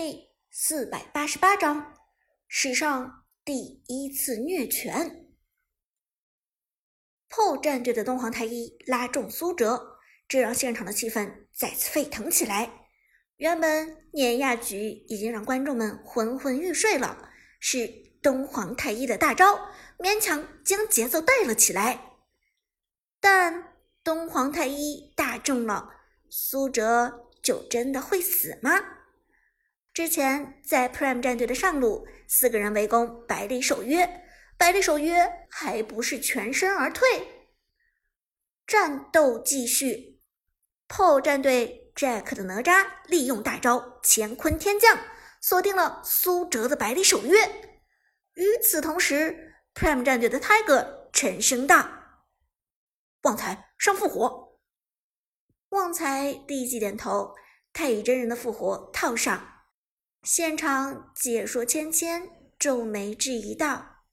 [0.00, 1.98] 第四百八十八章，
[2.46, 5.26] 史上第一次虐犬。
[7.28, 9.98] 破战队的东皇太一拉中苏哲，
[10.28, 12.86] 这让现场的气氛再次沸腾起来。
[13.38, 17.88] 原本碾压局已经让观众们昏昏欲睡了，是
[18.22, 19.68] 东皇太一的大招
[19.98, 22.20] 勉强将节奏带了起来。
[23.18, 25.90] 但东皇太一大中了，
[26.30, 28.94] 苏哲就真的会死吗？
[29.98, 34.22] 之前在 Prime 战队的上路，四个人围攻百里守约，
[34.56, 37.48] 百里守约还不是全身而退。
[38.64, 40.20] 战斗继续
[40.86, 44.96] ，PO 战队 Jack 的哪吒利用大招乾坤天降，
[45.40, 47.36] 锁定了苏哲的百里守约。
[48.34, 51.88] 与此同时，Prime 战队的 Tiger 沉声道
[53.22, 54.60] ：“旺财上复活。”
[55.70, 57.34] 旺财立即点头，
[57.72, 59.56] 太乙真人的复活套上。
[60.30, 62.28] 现场解说芊芊
[62.58, 64.04] 皱眉质疑道：“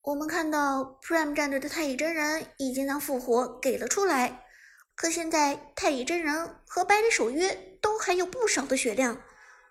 [0.00, 4.46] 我们看到 Prime 战队的太乙真人已经将复活给了出来，
[4.94, 9.22] 可现在太乙真人和百里守约都还有不少的血量，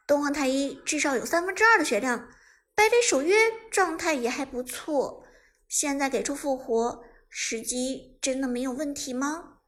[0.05, 2.29] 东皇太一至少有三分之二的血量，
[2.75, 3.35] 百里守约
[3.71, 5.25] 状态也还不错，
[5.67, 9.61] 现在给出复活，时机真的没有问题吗？”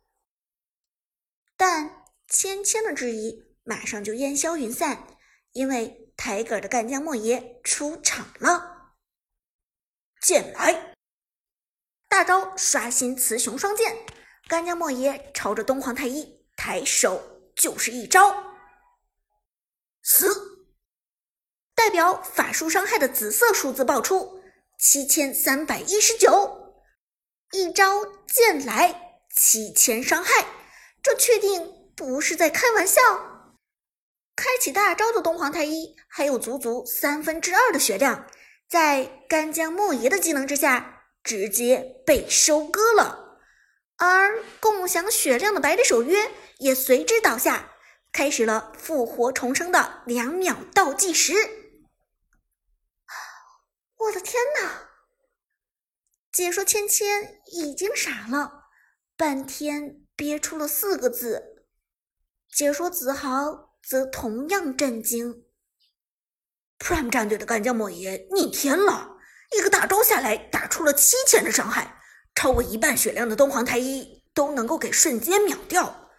[1.57, 5.07] 但芊芊的质疑马上就烟消云散。
[5.53, 8.93] 因为台格尔的干将莫邪出场了，
[10.21, 10.95] 剑来，
[12.07, 14.05] 大招刷新雌雄双剑，
[14.47, 18.53] 干将莫邪朝着东皇太一抬手就是一招，
[20.03, 20.51] 死！
[21.73, 24.43] 代表法术伤害的紫色数字爆出
[24.77, 26.85] 七千三百一十九，
[27.51, 30.45] 一招剑来七千伤害，
[31.01, 33.01] 这确定不是在开玩笑？
[34.51, 38.27] 开启大招的东皇太一还有足足三分之二的血量，
[38.67, 43.39] 在干将莫邪的技能之下，直接被收割了。
[43.95, 47.71] 而共享血量的百里守约也随之倒下，
[48.11, 51.33] 开始了复活重生的两秒倒计时。
[53.95, 54.89] 我的天哪！
[56.33, 58.65] 解说芊芊已经傻了，
[59.15, 61.65] 半天憋出了四个字。
[62.53, 63.70] 解说子豪。
[63.81, 65.45] 则同样震惊。
[66.79, 69.17] Prime 战队的干将莫邪逆天了，
[69.57, 72.01] 一个大招下来打出了七千的伤害，
[72.33, 76.09] 超过一半血量的东皇太一都能够给瞬间秒掉，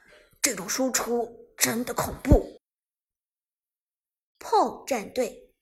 [0.41, 2.61] 这种输出真的恐怖。
[4.39, 5.53] PO 战队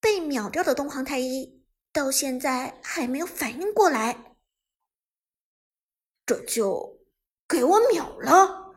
[0.00, 4.36] 被秒掉的东皇太一到现在还没有反应过来，
[6.26, 7.00] 这就
[7.48, 8.67] 给我秒了。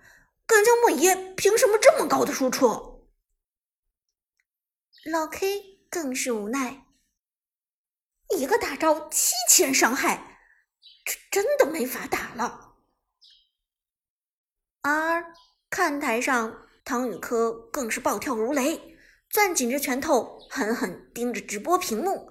[0.51, 3.09] 干将莫邪凭什么这么高的输出？
[5.05, 6.87] 老 K 更是无奈，
[8.37, 10.41] 一个大招七千伤害，
[11.05, 12.75] 这真的没法打了。
[14.81, 15.33] 而
[15.69, 18.97] 看台上，唐雨科更是暴跳如雷，
[19.29, 22.29] 攥紧着拳头，狠狠盯着直播屏幕，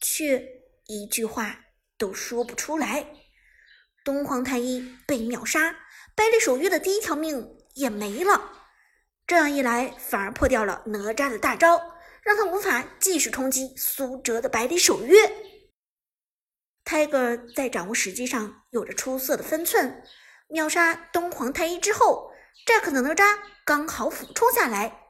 [0.00, 0.44] 却
[0.86, 1.66] 一句话
[1.96, 3.06] 都说不出来。
[4.02, 5.76] 东皇太一被秒杀，
[6.16, 7.58] 百里守约的第一条命。
[7.80, 8.52] 也没了，
[9.26, 11.80] 这样一来反而破掉了哪吒的大招，
[12.22, 15.16] 让他无法继续冲击苏哲的百里守约。
[16.84, 20.02] Tiger 在掌握时机上有着出色的分寸，
[20.48, 22.30] 秒杀东皇太一之后
[22.66, 25.08] ，Jack 的哪吒刚好俯冲下来，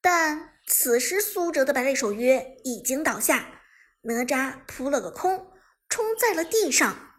[0.00, 3.62] 但此时苏哲的百里守约已经倒下，
[4.02, 5.52] 哪吒扑了个空，
[5.88, 7.14] 冲在了地上。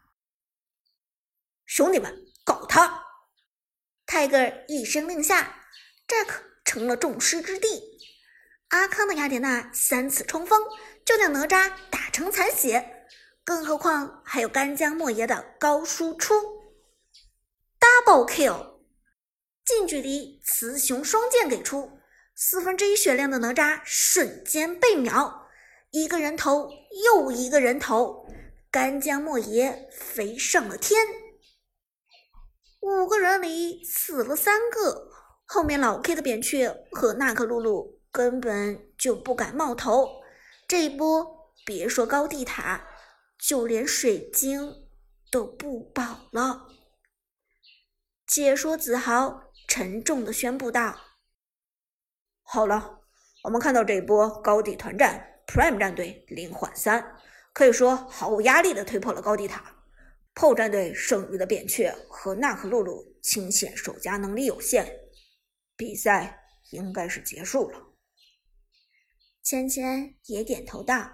[1.65, 2.15] 兄弟们，
[2.45, 3.06] 搞他！
[4.17, 5.61] 泰戈尔一声令下
[6.07, 6.27] ，Jack
[6.65, 7.67] 成了众矢之的。
[8.69, 10.59] 阿康的雅典娜三次冲锋
[11.05, 13.05] 就将哪吒打成残血，
[13.45, 16.33] 更何况还有干将莫邪的高输出
[17.79, 18.79] ，Double Kill，
[19.63, 21.99] 近距离雌雄双剑给出，
[22.33, 25.47] 四分之一血量的哪吒瞬间被秒，
[25.91, 26.71] 一个人头
[27.05, 28.27] 又一个人头，
[28.71, 31.05] 干将莫邪飞上了天。
[32.79, 35.09] 五个人里死了三个，
[35.45, 40.21] 后面老 K 的扁鹊和娜可露露根本就不敢冒头。
[40.67, 42.87] 这一波别说高地塔，
[43.39, 44.87] 就连水晶
[45.31, 46.67] 都不保了。
[48.27, 50.95] 解说子豪沉重的宣布道
[52.43, 52.99] ：“好了，
[53.43, 57.17] 我们看到这一波高地团战，Prime 战队零换三，
[57.53, 59.73] 可以说毫无压力的推破了高地塔。”
[60.39, 64.87] 破战队剩余的扁鹊和娜可露露清线守家能力有限，
[65.75, 66.39] 比赛
[66.69, 67.95] 应该是结束了。
[69.41, 71.11] 芊芊也点头道：“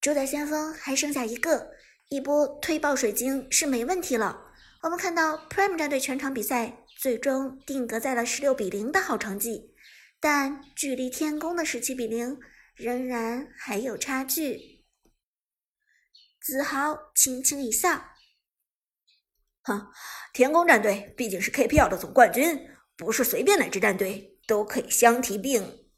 [0.00, 1.72] 主宰先锋还剩下一个，
[2.08, 4.52] 一波推爆水晶是没问题了。
[4.82, 9.74] 我们看到 Prime 战队全场比赛最终定格在了十六比零的好成绩，
[10.20, 12.38] 但距离天宫的十七比零
[12.76, 14.72] 仍然还有差距。”
[16.44, 18.04] 子豪轻轻一笑
[19.64, 19.90] ：“哼，
[20.34, 22.68] 天宫战队毕竟是 KPL 的总冠军，
[22.98, 25.88] 不是随便哪支战队都可以相提并。”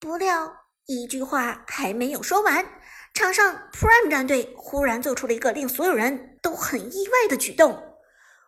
[0.00, 2.80] 不料，一句话还没有说完，
[3.12, 7.98] 场上 Prime 战队忽然做出了一个令所有人都很意外的举动：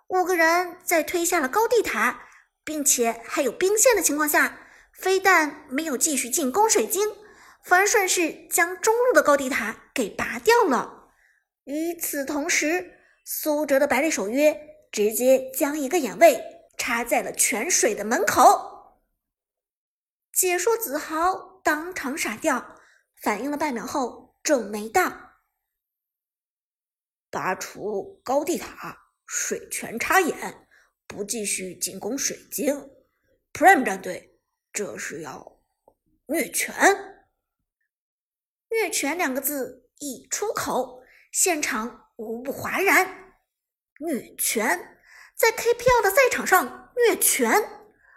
[0.09, 2.29] 五个人在推下了高地塔，
[2.65, 4.59] 并且还有兵线的情况下，
[4.95, 7.07] 非但没有继续进攻水晶，
[7.63, 11.13] 反而顺势将中路的高地塔给拔掉了。
[11.65, 14.59] 与此同时，苏哲的百里守约
[14.91, 16.43] 直接将一个眼位
[16.79, 18.99] 插在了泉水的门口。
[20.33, 22.77] 解说子豪当场傻掉，
[23.21, 25.33] 反应了半秒后皱眉道
[27.31, 30.67] ：“拔除高地塔，水泉插眼，
[31.07, 32.91] 不继续进攻水晶。
[33.53, 34.41] Prime 战队
[34.73, 35.61] 这是要
[36.27, 36.75] 虐泉？
[38.71, 41.03] 虐拳两个字一出口，
[41.33, 43.35] 现场无不哗然。
[43.99, 44.99] 虐拳
[45.37, 47.63] 在 KPL 的赛场上虐拳，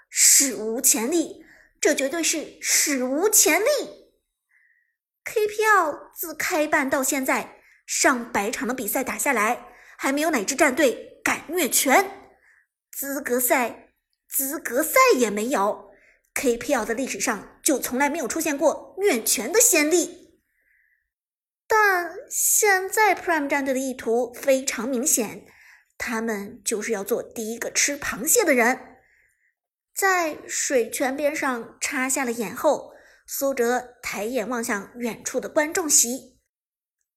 [0.09, 1.41] 史无前例。”
[1.81, 3.65] 这绝对是史无前例
[5.25, 9.67] ！KPL 自开办到现在，上百场的比赛打下来，
[9.97, 12.29] 还没有哪支战队敢虐拳。
[12.89, 13.95] 资格赛，
[14.29, 15.91] 资格赛也没有。
[16.35, 20.22] KPL 的历史上就从来没有出现过虐拳的先例。
[21.67, 25.45] 但现在 Prime 战队的意图非常明显，
[25.97, 28.97] 他们就是要做第一个吃螃蟹的人。
[29.95, 32.93] 在水泉边上插下了眼后，
[33.25, 36.39] 苏哲抬眼望向远处的观众席，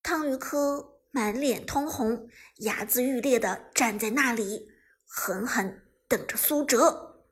[0.03, 2.29] 汤雨科满脸通红，
[2.59, 4.69] 牙眦欲裂的站在那里，
[5.07, 7.25] 狠狠等着苏哲。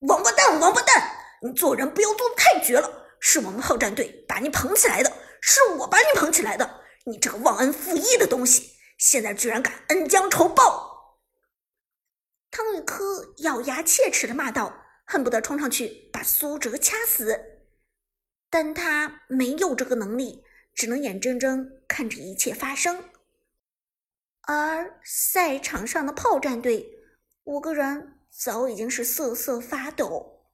[0.00, 1.10] 王八蛋，王八蛋，
[1.42, 3.02] 你做人不要做的太绝了！
[3.18, 5.10] 是我们炮战队把你捧起来的，
[5.46, 11.20] 是我把你捧起来的，你这个忘恩负义的东西，现在居然敢恩将仇报！
[12.50, 17.38] 汤雨科咬牙切齿的骂道，恨不得冲上去把苏哲掐死，
[18.48, 20.42] 但他没有这个能力，
[20.74, 23.10] 只能眼睁睁看着一切发生。
[24.40, 26.88] 而赛场上的炮战队
[27.44, 30.46] 五个人早已经是瑟瑟发抖。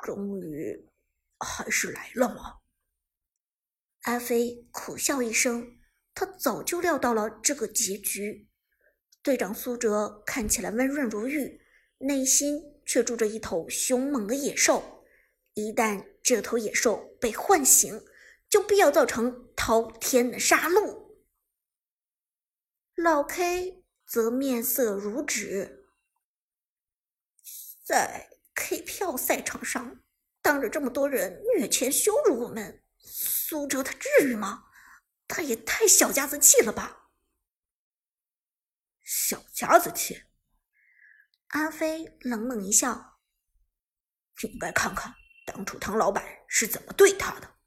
[0.00, 0.90] 终于，
[1.38, 2.61] 还是来了吗？
[4.02, 5.78] 阿飞苦笑一声，
[6.14, 8.48] 他早就料到了这个结局。
[9.22, 11.60] 队长苏哲看起来温润如玉，
[11.98, 15.04] 内心却住着一头凶猛的野兽。
[15.54, 18.04] 一旦这头野兽被唤醒，
[18.48, 21.12] 就必要造成滔天的杀戮。
[22.96, 25.86] 老 K 则面色如纸，
[27.84, 30.00] 在 K 票赛场上，
[30.40, 32.82] 当着这么多人虐前羞辱我们，
[33.52, 34.64] 苏哲他至于吗？
[35.28, 37.10] 他也太小家子气了吧！
[39.02, 40.24] 小家子气，
[41.48, 43.20] 阿飞冷冷一笑
[44.42, 47.58] ：“应该看看当初唐老板是怎么对他的。”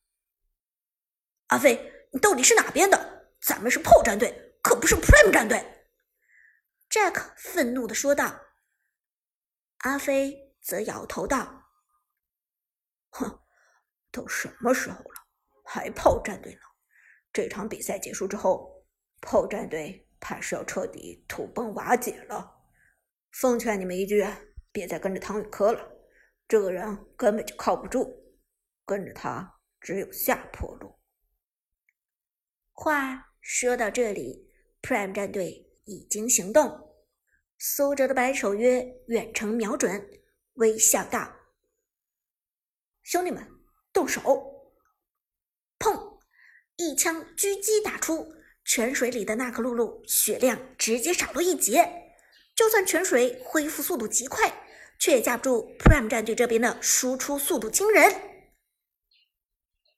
[1.50, 3.38] 阿飞，你到底是哪边的？
[3.40, 5.88] 咱们是炮战队，可不是 Prime 战队。
[6.90, 8.42] ”Jack 愤怒的说道。
[9.82, 11.70] 阿飞则摇头道
[13.14, 13.40] ：“哼，
[14.10, 15.15] 都什么时候了，
[15.66, 16.62] 还炮战队呢？
[17.34, 18.86] 这场比赛结束之后，
[19.20, 22.52] 炮战队……”怕是要彻底土崩瓦解了。
[23.32, 24.26] 奉劝你们一句，
[24.72, 25.88] 别再跟着唐雨科了，
[26.48, 28.12] 这个人根本就靠不住，
[28.86, 30.98] 跟着他只有下坡路。
[32.72, 34.50] 话说到这里
[34.82, 36.96] ，Prime 战队已经行动，
[37.60, 40.10] 苏哲的白手约远程瞄准，
[40.54, 41.36] 微笑道
[43.04, 43.48] ：“兄弟们，
[43.94, 44.54] 动手！”
[46.78, 48.34] 一枪狙击打出。
[48.68, 52.16] 泉水里的娜可露露血量直接少了一截，
[52.56, 54.52] 就算泉水恢复速度极快，
[54.98, 58.12] 却也架不住 Prime 战队这边的输出速度惊人。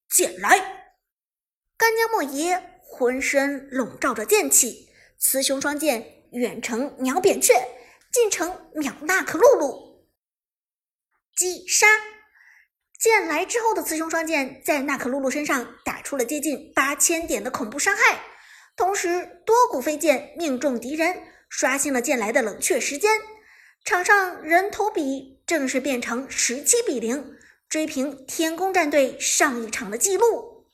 [0.10, 0.94] 剑来，
[1.78, 7.54] 干将莫邪浑身笼罩着剑气，雌雄双剑远程秒扁鹊，
[8.12, 10.06] 近程秒娜可露露，
[11.34, 11.88] 击杀！
[13.00, 15.77] 剑来之后的雌雄双剑在娜可露露身上
[16.08, 18.22] 出了接近八千点的恐怖伤害。
[18.78, 23.12] 同时，多股飞剑命中敌人，刷新了剑来的冷却时间。
[23.84, 27.36] 场上人头比正式变成十七比零，
[27.68, 30.70] 追平天宫战队上一场的记录。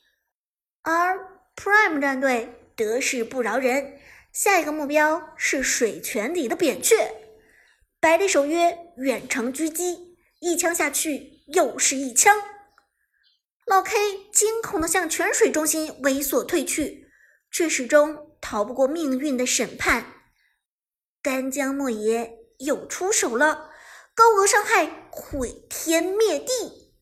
[0.82, 1.18] 而
[1.56, 3.98] Prime 战队得势不饶人，
[4.32, 6.94] 下一个目标是水泉里的扁鹊。
[7.98, 12.36] 百里守约远程狙击，一枪下去又是一枪。
[13.66, 17.10] 老 K 惊恐地向泉水中心猥琐退去，
[17.50, 20.22] 却始终逃不过命运的审判。
[21.22, 22.38] 干将莫邪。
[22.60, 23.72] 又出手了，
[24.14, 26.94] 高额伤害毁天灭地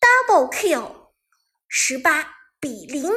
[0.00, 1.12] ，double kill，
[1.68, 3.10] 十八比零，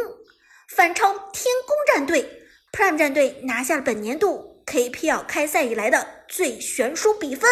[0.69, 7.50] 反超天宫战队，Prime 战队拿下了本年度 KPL 开赛以来的最悬殊比分。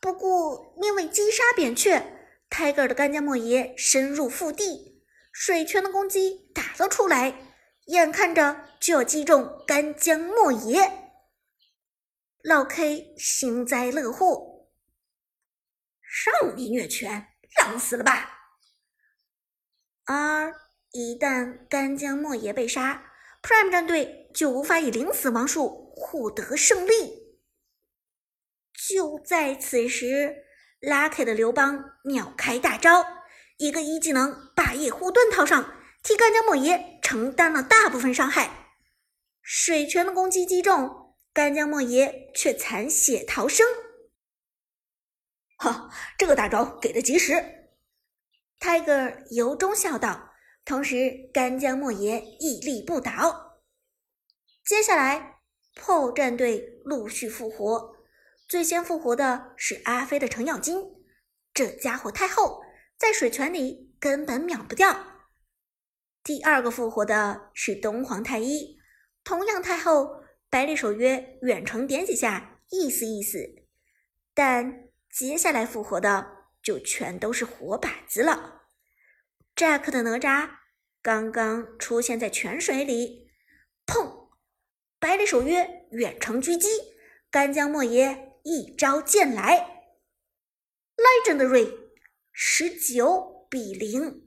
[0.00, 2.15] 不过，因为击杀扁鹊
[2.56, 10.90] ，Tiger 的干将莫邪深入腹地，水泉的攻击打了出来，眼看着就要击中干将莫邪。
[12.42, 14.70] 老 K 幸灾乐祸，
[16.40, 17.26] 让你虐犬，
[17.58, 18.54] 浪死了吧！
[20.06, 20.54] 而
[20.92, 27.36] 一旦干将莫邪被杀，Prime 战队就无法以零死亡数获得胜利。
[28.88, 30.45] 就在此时
[30.80, 33.04] ，Lucky 的刘邦秒开大招，
[33.58, 38.76] 一个一技能霸业护盾套上，替干将莫邪承担了大部分伤害。
[39.42, 41.02] 水泉的攻击击中。
[41.32, 43.66] 干将莫邪却残血逃生，
[45.58, 47.34] 哈，这个大招给的及时。
[48.58, 50.30] Tiger 由衷笑道，
[50.64, 53.60] 同时干将莫邪屹立不倒。
[54.64, 55.40] 接下来
[55.74, 57.95] 破战队陆续复活，
[58.48, 60.76] 最先复活的是阿飞的程咬金，
[61.52, 62.62] 这家伙太厚，
[62.96, 64.96] 在水泉里根本秒不掉。
[66.22, 68.78] 第二个复活的是东皇太一，
[69.24, 70.24] 同样太厚。
[70.48, 73.38] 百里守约远程点几下，意思意思，
[74.32, 78.68] 但接下来复活的就全都是活靶子了。
[79.56, 80.48] Jack 的哪吒
[81.02, 83.28] 刚刚出现在泉水里，
[83.84, 84.28] 砰！
[85.00, 86.68] 百里守约远程狙击，
[87.28, 89.90] 干将莫邪一招剑来
[90.96, 91.90] ，Legendary
[92.30, 94.24] 十九比零，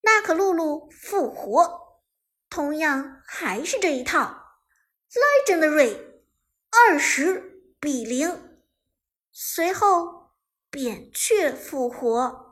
[0.00, 2.00] 娜可露露复活，
[2.48, 4.62] 同样还是这一套。
[5.12, 6.00] Legendary
[6.70, 8.58] 二十比零，
[9.30, 10.30] 随后
[10.70, 12.45] 扁鹊复活。